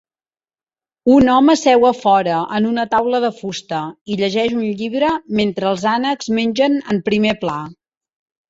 Un 1.15 1.27
home 1.33 1.55
seu 1.63 1.85
a 1.89 1.91
fora, 1.97 2.37
en 2.59 2.69
una 2.71 2.85
taula 2.95 3.19
de 3.27 3.31
fusta, 3.41 3.83
i 4.15 4.19
llegeix 4.23 4.57
un 4.63 4.65
llibre 4.81 5.13
mentre 5.43 5.71
els 5.75 5.87
ànecs 5.95 6.33
mengen 6.41 6.81
en 6.97 7.05
primer 7.13 7.37
pla. 7.45 7.61